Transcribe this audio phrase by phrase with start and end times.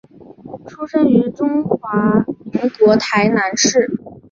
[0.65, 3.99] 出生于中华民国台南市。